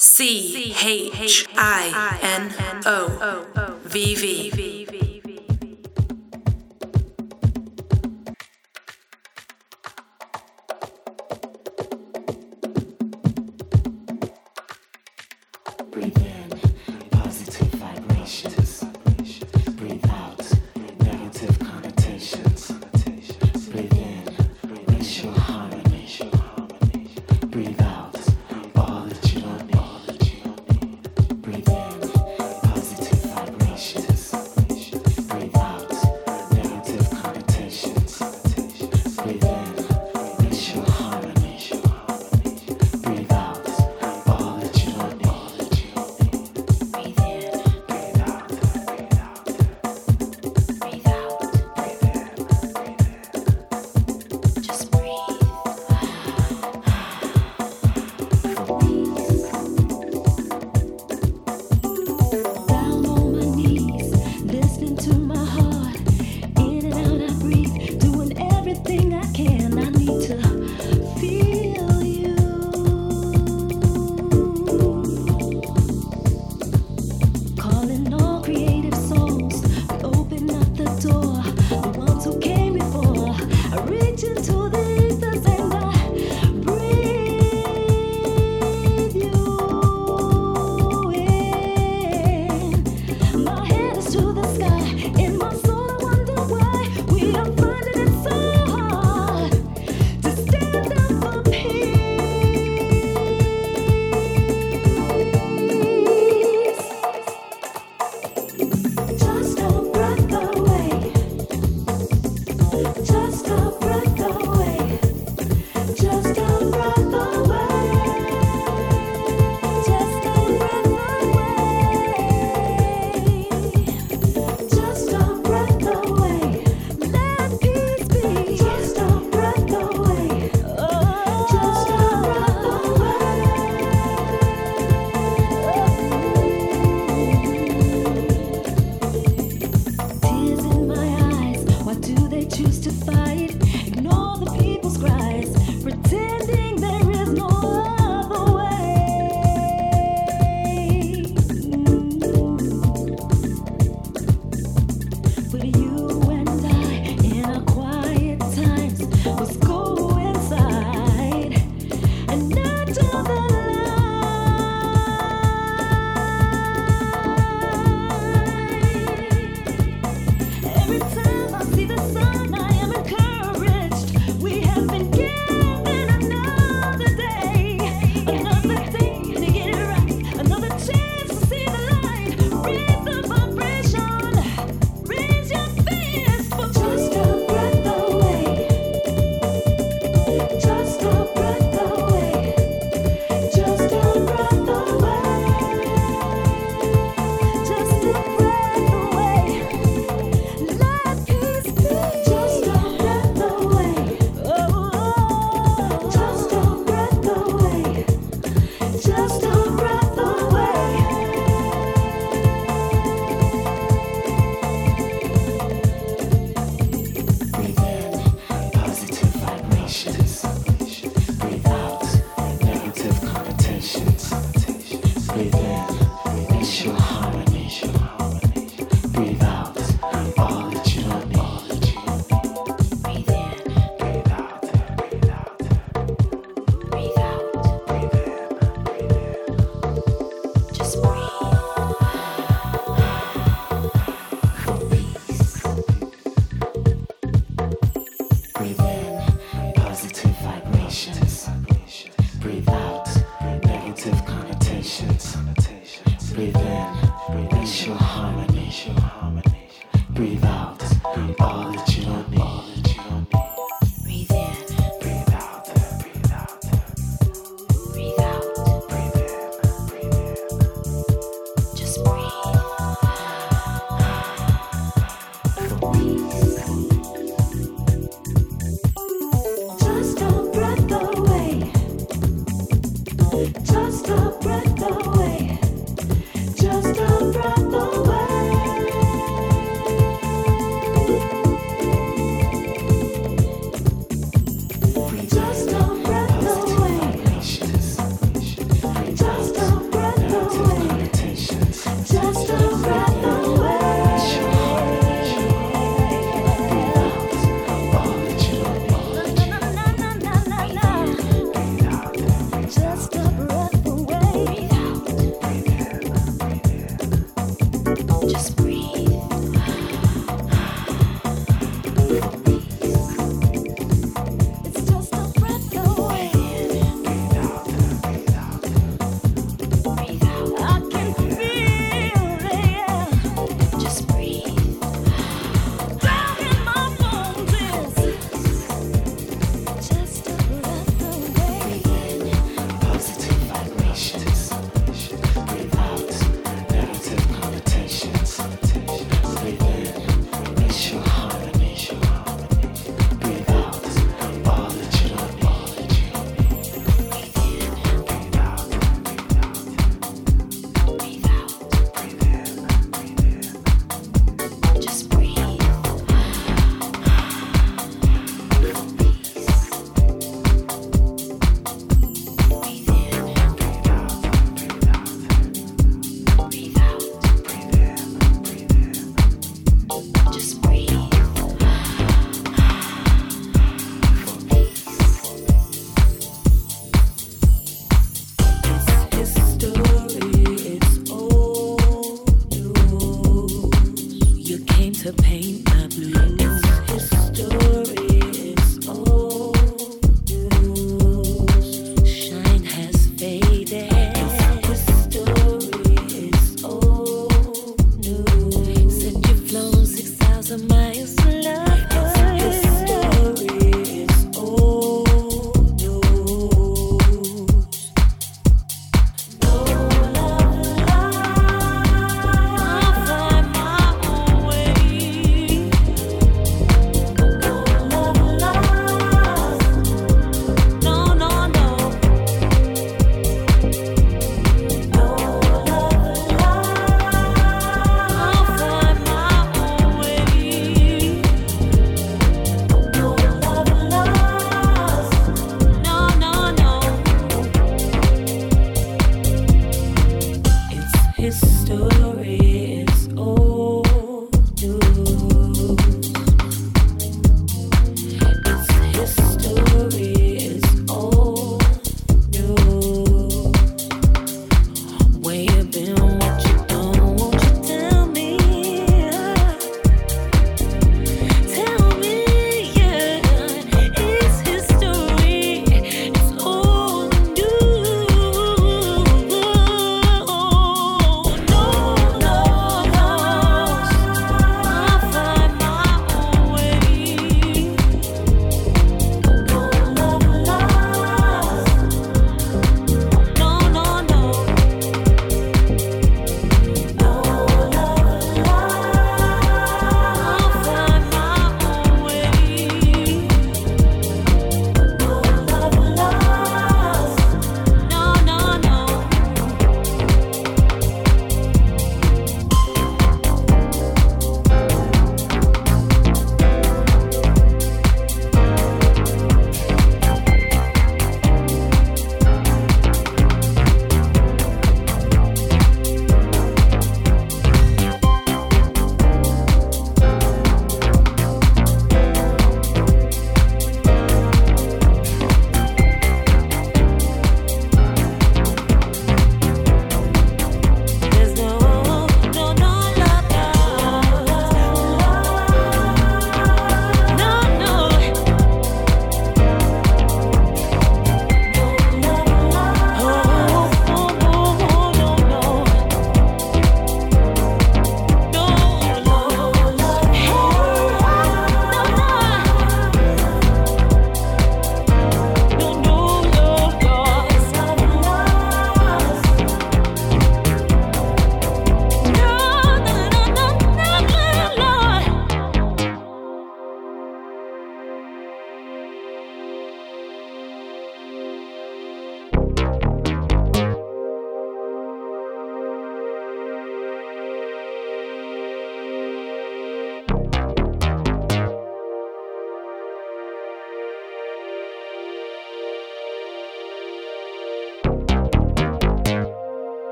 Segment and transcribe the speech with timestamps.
[0.00, 4.67] C H I N O V V.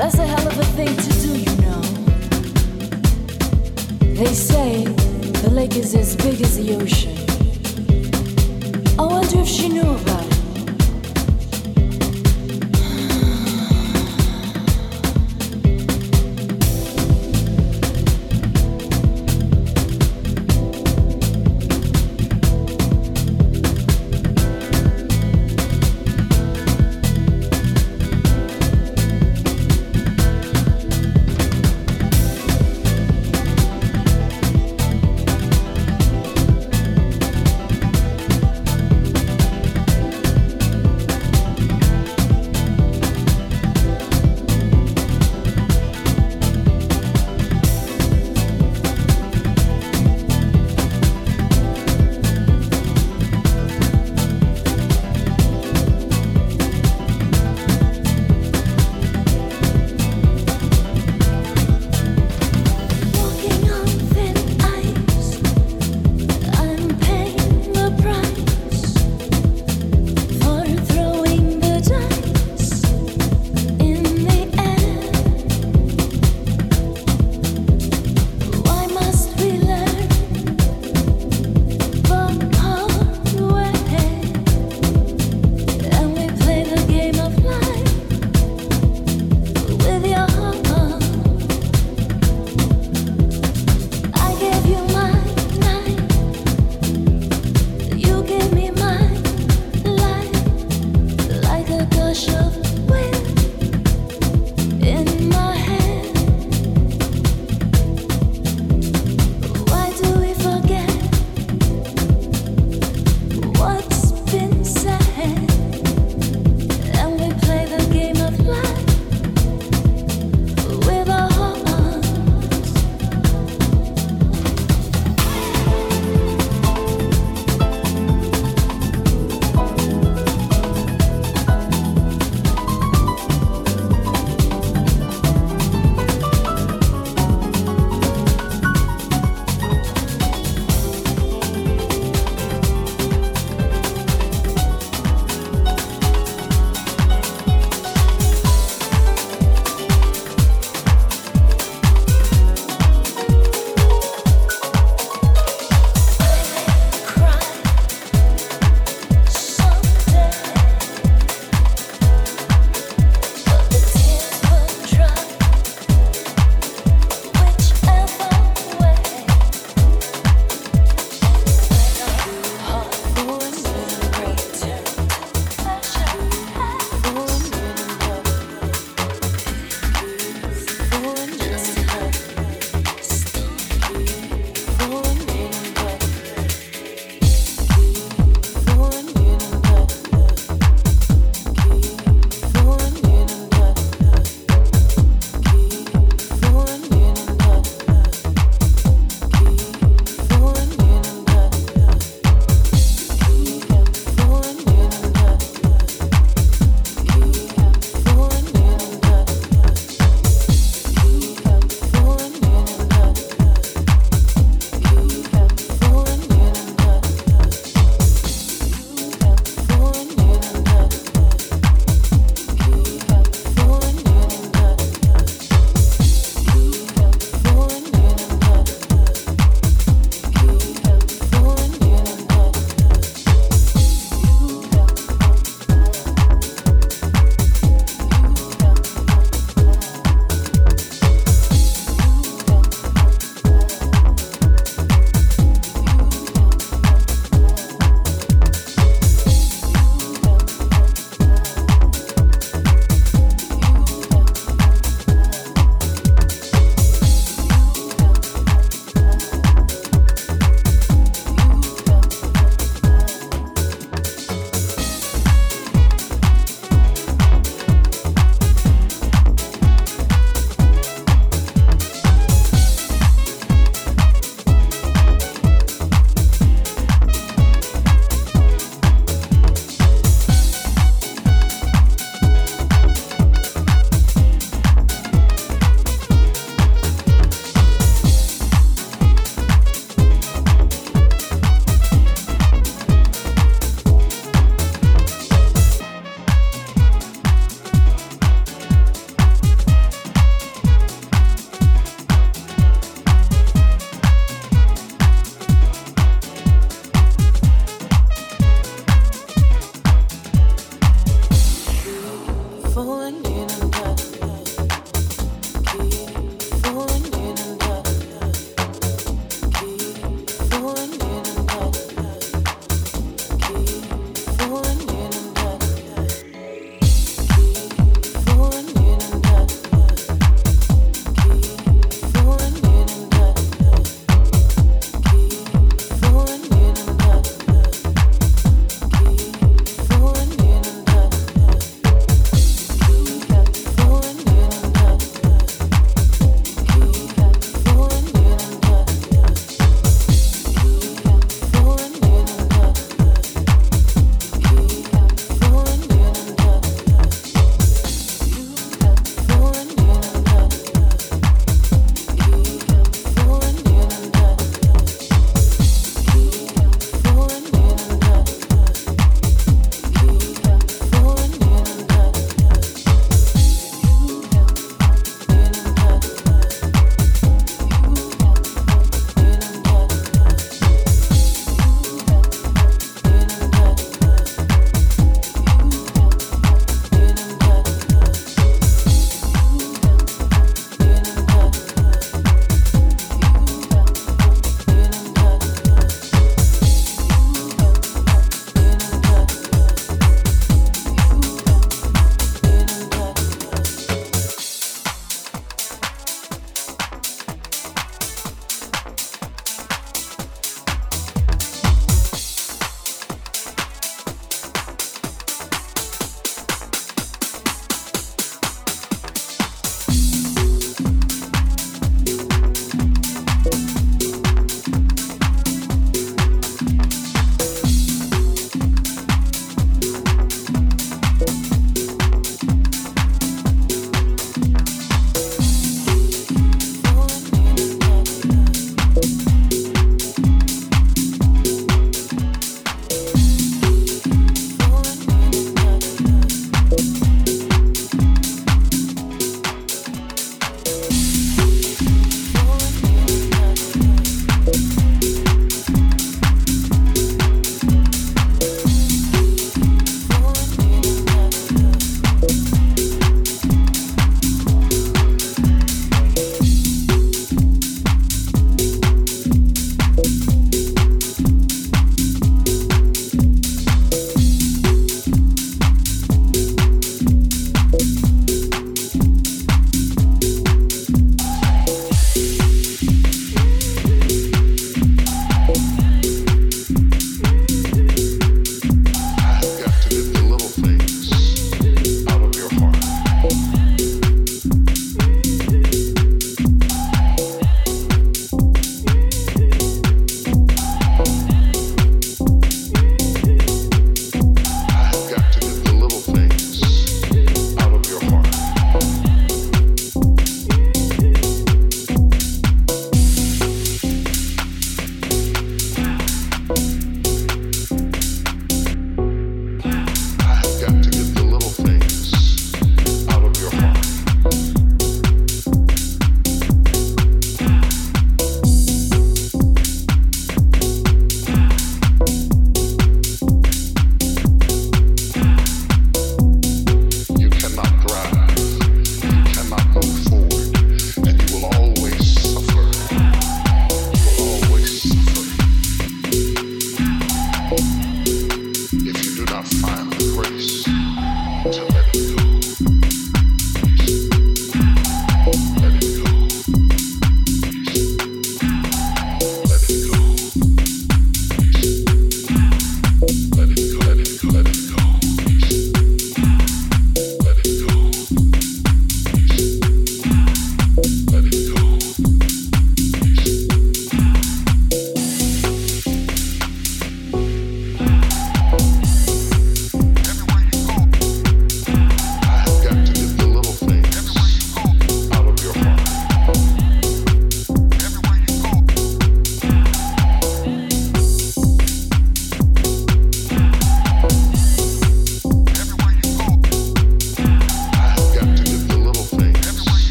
[0.00, 1.80] That's a hell of a thing to do, you know.
[4.14, 4.84] They say
[5.42, 7.14] the lake is as big as the ocean.
[8.98, 10.29] I wonder if she knew about it.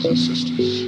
[0.00, 0.82] Brothers and sisters.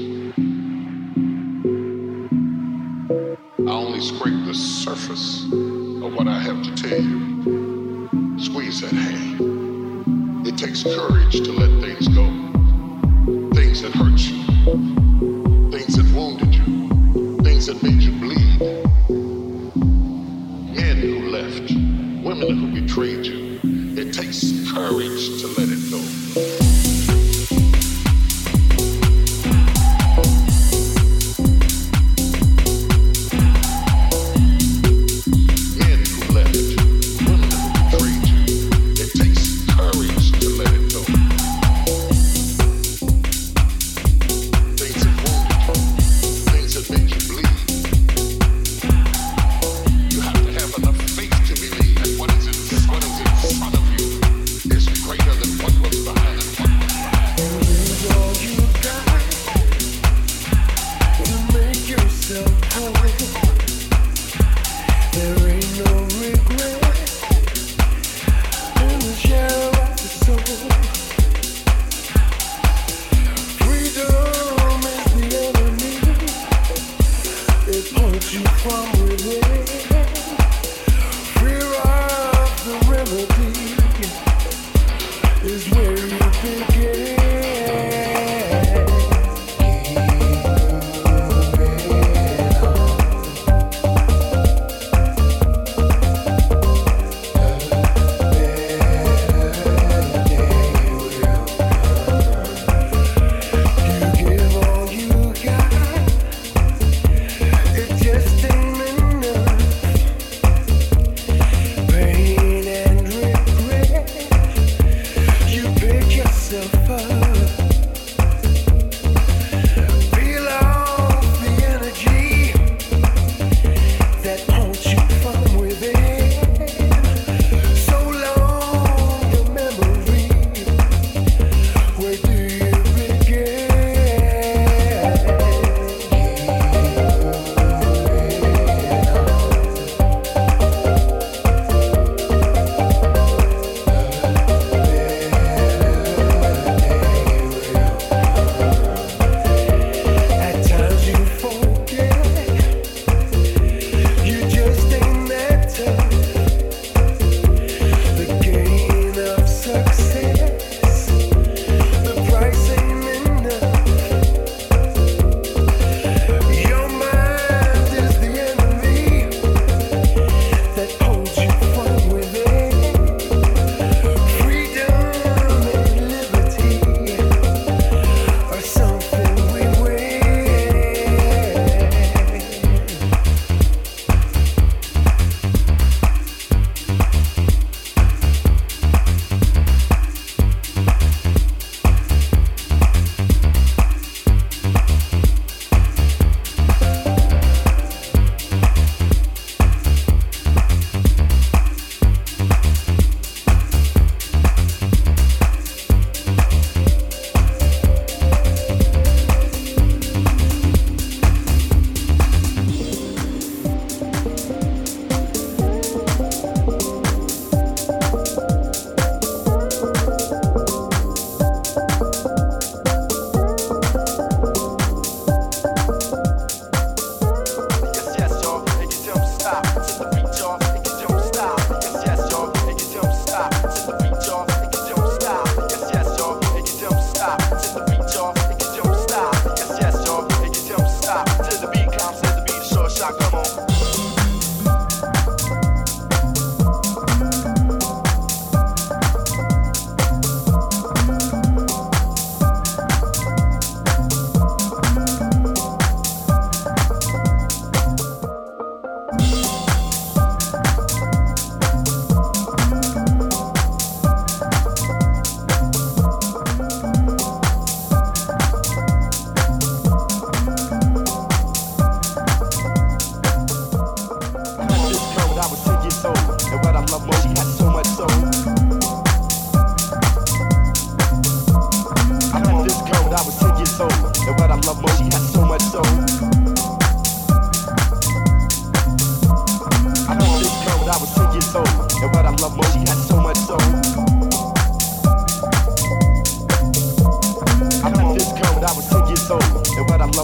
[3.69, 8.39] I only scrape the surface of what I have to tell you.
[8.39, 10.47] Squeeze that hand.
[10.47, 11.72] It takes courage to let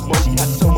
[0.09, 0.78] 我心很痛